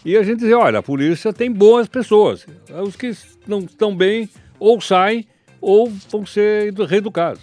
E 0.06 0.16
a 0.16 0.24
gente 0.24 0.40
dizer, 0.40 0.54
olha, 0.54 0.80
a 0.80 0.84
polícia 0.84 1.34
tem 1.34 1.52
boas 1.52 1.88
pessoas. 1.88 2.46
Os 2.86 2.96
que 2.96 3.12
não 3.48 3.60
estão 3.60 3.96
bem, 3.96 4.30
ou 4.60 4.80
saem, 4.80 5.28
ou 5.60 5.92
vão 6.12 6.26
ser 6.26 6.68
edu- 6.68 6.86
reeducados. 6.86 7.42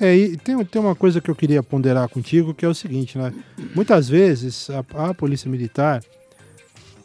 É, 0.00 0.14
e 0.14 0.36
tem, 0.36 0.62
tem 0.64 0.80
uma 0.80 0.94
coisa 0.94 1.20
que 1.20 1.30
eu 1.30 1.34
queria 1.34 1.62
ponderar 1.62 2.08
contigo, 2.08 2.52
que 2.54 2.64
é 2.64 2.68
o 2.68 2.74
seguinte, 2.74 3.16
né? 3.16 3.32
Muitas 3.74 4.08
vezes 4.08 4.68
a, 4.70 5.08
a 5.10 5.14
polícia 5.14 5.50
militar, 5.50 6.02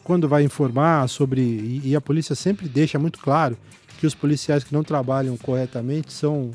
quando 0.08 0.26
vai 0.26 0.42
informar 0.42 1.06
sobre. 1.10 1.42
E, 1.42 1.82
e 1.90 1.96
a 1.96 2.00
polícia 2.00 2.34
sempre 2.34 2.70
deixa 2.70 2.98
muito 2.98 3.20
claro 3.20 3.58
que 4.00 4.08
os 4.08 4.16
policiais 4.16 4.64
que 4.64 4.74
não 4.74 4.82
trabalham 4.82 5.36
corretamente 5.36 6.14
são 6.14 6.52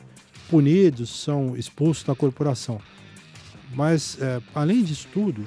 punidos, 0.48 1.10
são 1.22 1.54
expulsos 1.54 2.02
da 2.02 2.14
corporação. 2.14 2.80
Mas, 3.74 4.16
é, 4.22 4.40
além 4.54 4.82
disso 4.82 5.06
tudo, 5.12 5.44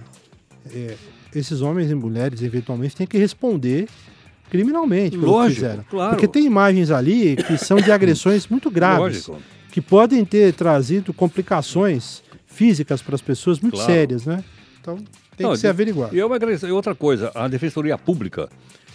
é, 0.71 0.95
esses 1.33 1.61
homens 1.61 1.89
e 1.89 1.95
mulheres, 1.95 2.43
eventualmente, 2.43 2.95
têm 2.95 3.07
que 3.07 3.17
responder 3.17 3.87
criminalmente 4.51 5.11
pelo 5.17 5.23
que 5.23 5.29
Lógico, 5.31 5.61
fizeram. 5.61 5.83
claro. 5.89 6.11
Porque 6.11 6.27
tem 6.27 6.45
imagens 6.45 6.91
ali 6.91 7.35
que 7.35 7.57
são 7.57 7.77
de 7.77 7.91
agressões 7.91 8.45
muito 8.47 8.69
graves 8.69 9.27
Lógico. 9.27 9.41
que 9.71 9.81
podem 9.81 10.23
ter 10.23 10.53
trazido 10.53 11.11
complicações 11.11 12.21
físicas 12.45 13.01
para 13.01 13.15
as 13.15 13.21
pessoas 13.21 13.59
muito 13.59 13.73
Claro. 13.77 13.91
sérias, 13.91 14.25
né? 14.27 14.43
Então 14.79 14.99
tem 15.35 15.45
Não, 15.45 15.53
que 15.53 15.59
ser 15.59 15.67
averiguado. 15.67 16.15
E 16.15 16.19
é 16.19 16.25
uma. 16.25 16.37
E 16.37 16.71
outra 16.71 16.93
coisa, 16.95 17.31
a 17.35 17.47
Defensoria 17.47 17.97
Pública 17.97 18.49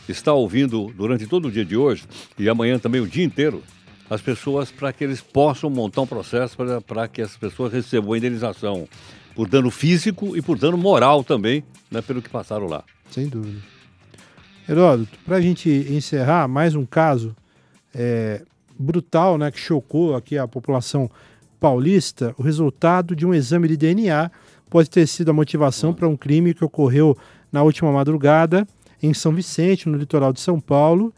está 0.08 0.32
ouvindo 0.32 0.92
durante 0.96 1.26
todo 1.26 1.48
o 1.48 1.52
dia 1.52 1.64
de 1.64 1.76
hoje 1.76 2.04
e 2.38 2.48
amanhã 2.48 2.78
também 2.78 3.00
o 3.00 3.06
dia 3.06 3.24
inteiro 3.24 3.62
as 4.08 4.20
pessoas 4.20 4.70
para 4.72 4.92
que 4.92 5.04
eles 5.04 5.20
possam 5.20 5.70
montar 5.70 6.00
um 6.00 6.06
processo 6.06 6.56
para- 6.56 6.80
para 6.80 7.06
que 7.06 7.22
as 7.22 7.36
pessoas 7.36 7.72
recebam 7.72 8.12
a 8.12 8.18
indenização 8.18 8.88
por 9.36 9.48
dano 9.48 9.70
físico 9.70 10.36
e 10.36 10.42
por 10.42 10.58
dano 10.58 10.76
moral 10.76 11.22
também, 11.22 11.62
né, 11.90 12.02
pelo 12.02 12.20
que 12.20 12.28
passaram 12.28 12.66
lá. 12.66 12.82
Sem 13.10 13.28
dúvida. 13.28 13.60
Heródoto, 14.68 15.16
para 15.24 15.36
a 15.36 15.40
gente 15.40 15.68
encerrar, 15.68 16.46
mais 16.48 16.74
um 16.74 16.84
caso 16.84 17.34
é, 17.94 18.42
brutal, 18.78 19.36
né, 19.38 19.50
que 19.50 19.58
chocou 19.60 20.14
aqui 20.16 20.36
a 20.38 20.46
população 20.48 21.10
paulista, 21.60 22.34
o 22.38 22.42
resultado 22.42 23.14
de 23.14 23.26
um 23.26 23.34
exame 23.34 23.68
de 23.68 23.76
DNA 23.76 24.30
pode 24.70 24.88
ter 24.88 25.06
sido 25.06 25.30
a 25.30 25.34
motivação 25.34 25.92
para 25.92 26.08
um 26.08 26.16
crime 26.16 26.54
que 26.54 26.64
ocorreu 26.64 27.18
na 27.52 27.62
última 27.62 27.90
madrugada 27.90 28.66
em 29.02 29.12
São 29.12 29.32
Vicente, 29.32 29.88
no 29.88 29.98
litoral 29.98 30.32
de 30.32 30.40
São 30.40 30.60
Paulo. 30.60 31.12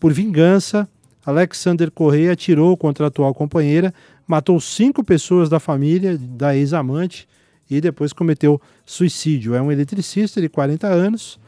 Por 0.00 0.12
vingança, 0.12 0.88
Alexander 1.24 1.90
Correia 1.90 2.32
atirou 2.32 2.76
contra 2.76 3.06
a 3.06 3.08
atual 3.08 3.34
companheira, 3.34 3.92
matou 4.26 4.58
cinco 4.58 5.04
pessoas 5.04 5.48
da 5.48 5.60
família 5.60 6.18
da 6.18 6.56
ex-amante 6.56 7.28
e 7.70 7.80
depois 7.80 8.12
cometeu 8.12 8.60
suicídio. 8.84 9.54
É 9.54 9.60
um 9.60 9.70
eletricista 9.70 10.40
de 10.40 10.48
40 10.48 10.86
anos, 10.86 11.38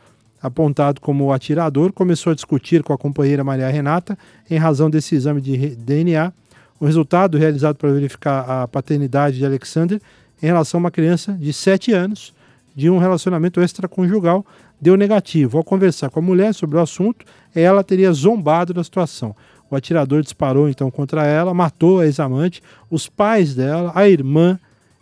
apontado 0.43 1.01
como 1.01 1.33
atirador, 1.33 1.93
começou 1.93 2.33
a 2.33 2.35
discutir 2.35 2.83
com 2.83 2.93
a 2.93 2.99
companheira 2.99 3.45
Maria 3.45 3.69
Renata 3.69 4.19
em 4.51 4.59
razão 4.59 4.91
desse 4.91 5.15
exame 5.15 5.41
de 5.41 5.75
DNA. 5.77 6.33
O 6.79 6.85
resultado, 6.85 7.39
realizado 7.39 7.77
para 7.77 7.91
verificar 7.91 8.41
a 8.41 8.69
paternidade 8.69 9.39
de 9.39 9.47
Alexander 9.47 10.01
em 10.43 10.47
relação 10.47 10.79
a 10.79 10.83
uma 10.85 10.91
criança 10.91 11.33
de 11.33 11.53
7 11.53 11.93
anos 11.93 12.35
de 12.75 12.91
um 12.91 12.99
relacionamento 12.99 13.61
extraconjugal, 13.61 14.45
deu 14.81 14.97
negativo. 14.97 15.57
Ao 15.57 15.65
conversar 15.65 16.11
com 16.11 16.19
a 16.19 16.23
mulher 16.23 16.53
sobre 16.55 16.77
o 16.77 16.81
assunto, 16.81 17.25
ela 17.55 17.83
teria 17.83 18.13
zombado 18.13 18.75
da 18.75 18.85
situação. 18.85 19.35
O 19.71 19.75
atirador 19.75 20.23
disparou 20.23 20.69
então 20.69 20.91
contra 20.91 21.25
ela, 21.25 21.55
matou 21.55 22.01
a 22.01 22.07
ex-amante, 22.07 22.63
os 22.91 23.09
pais 23.09 23.55
dela, 23.55 23.93
a 23.95 24.09
irmã 24.09 24.59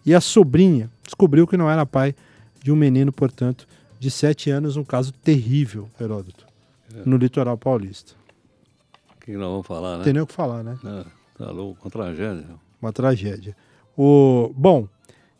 e 0.07 0.14
a 0.14 0.21
sobrinha. 0.21 0.88
Descobriu 1.05 1.47
que 1.47 1.57
não 1.57 1.69
era 1.69 1.85
pai 1.85 2.14
de 2.62 2.73
um 2.73 2.76
menino, 2.76 3.12
portanto, 3.12 3.66
de 3.99 4.11
7 4.11 4.51
anos, 4.51 4.77
um 4.77 4.85
caso 4.85 5.12
terrível, 5.12 5.88
Heródoto, 6.01 6.47
no 7.05 7.16
litoral 7.16 7.59
paulista. 7.59 8.12
O 9.16 9.20
que 9.25 9.33
nós 9.33 9.51
vamos 9.51 9.66
falar, 9.66 9.92
Não 9.92 9.99
né? 9.99 10.05
tem 10.05 10.12
nem 10.12 10.23
o 10.23 10.27
que 10.27 10.33
falar, 10.33 10.62
né? 10.62 10.79
Ah, 10.85 11.05
tá 11.37 11.51
louco, 11.51 11.81
uma 11.85 11.90
tragédia. 11.90 12.47
Uma 12.81 12.92
tragédia. 12.92 13.57
O, 13.97 14.53
bom, 14.57 14.88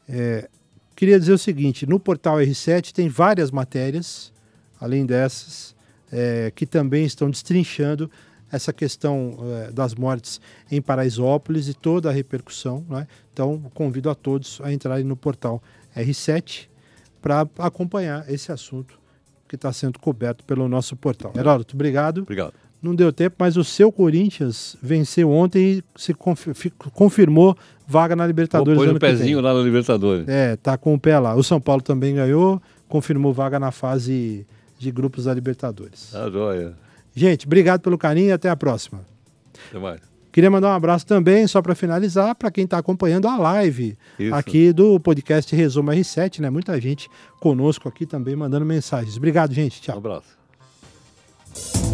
é, 0.08 0.48
queria 0.94 1.18
dizer 1.18 1.32
o 1.32 1.38
seguinte: 1.38 1.86
no 1.86 1.98
portal 1.98 2.36
R7 2.38 2.92
tem 2.92 3.08
várias 3.08 3.50
matérias, 3.50 4.32
além 4.80 5.06
dessas, 5.06 5.74
é, 6.12 6.52
que 6.54 6.66
também 6.66 7.04
estão 7.04 7.30
destrinchando 7.30 8.10
essa 8.50 8.72
questão 8.72 9.36
é, 9.40 9.72
das 9.72 9.94
mortes 9.94 10.40
em 10.70 10.80
Paraisópolis 10.80 11.68
e 11.68 11.74
toda 11.74 12.08
a 12.08 12.12
repercussão. 12.12 12.84
Né? 12.88 13.06
Então, 13.32 13.60
convido 13.74 14.08
a 14.08 14.14
todos 14.14 14.60
a 14.62 14.72
entrarem 14.72 15.04
no 15.04 15.16
portal 15.16 15.62
R7 15.96 16.68
para 17.20 17.48
acompanhar 17.58 18.30
esse 18.30 18.52
assunto 18.52 18.98
que 19.48 19.56
está 19.56 19.72
sendo 19.72 19.98
coberto 19.98 20.44
pelo 20.44 20.68
nosso 20.68 20.96
portal. 20.96 21.32
Heródoto, 21.36 21.74
obrigado. 21.74 22.22
Obrigado. 22.22 22.54
Não 22.85 22.94
deu 22.94 23.12
tempo, 23.12 23.37
mas 23.38 23.57
o 23.57 23.64
seu 23.64 23.90
Corinthians 23.90 24.77
venceu 24.83 25.31
ontem 25.31 25.79
e 25.79 25.85
se 25.97 26.12
confi- 26.12 26.53
fi- 26.55 26.70
confirmou 26.70 27.57
vaga 27.87 28.14
na 28.14 28.27
Libertadores. 28.27 28.79
Que 28.81 28.87
vem. 28.88 28.99
pezinho 28.99 29.40
lá 29.40 29.55
na 29.55 29.61
Libertadores. 29.61 30.29
É, 30.29 30.55
tá 30.57 30.77
com 30.77 30.94
o 30.94 30.99
pé 31.01 31.18
lá. 31.18 31.35
O 31.35 31.42
São 31.42 31.61
Paulo 31.61 31.81
também 31.83 32.14
ganhou, 32.14 32.61
confirmou 32.88 33.33
vaga 33.33 33.59
na 33.59 33.70
fase 33.70 34.47
de 34.79 34.90
grupos 34.92 35.25
da 35.25 35.33
Libertadores. 35.35 36.11
Tá 36.12 36.29
joia. 36.31 36.75
Gente, 37.14 37.47
obrigado 37.47 37.81
pelo 37.81 37.97
carinho 37.97 38.29
e 38.29 38.33
até 38.33 38.51
a 38.51 38.57
próxima. 38.57 39.01
Até 39.70 39.79
mais. 39.79 40.01
Queria 40.33 40.51
mandar 40.51 40.70
um 40.70 40.73
abraço 40.73 41.07
também, 41.07 41.47
só 41.47 41.62
para 41.62 41.77
finalizar, 41.77 42.35
para 42.35 42.51
quem 42.51 42.64
está 42.64 42.77
acompanhando 42.79 43.29
a 43.29 43.37
live 43.38 43.97
Isso. 44.18 44.35
aqui 44.35 44.73
do 44.73 44.99
podcast 44.99 45.55
Resumo 45.55 45.92
R7, 45.92 46.40
né? 46.40 46.51
Muita 46.51 46.81
gente 46.81 47.09
conosco 47.38 47.88
aqui 47.88 48.05
também 48.05 48.35
mandando 48.35 48.66
mensagens. 48.66 49.16
Obrigado, 49.16 49.55
gente. 49.55 49.79
Um 49.79 49.83
Tchau. 49.83 49.97
abraço. 49.99 51.93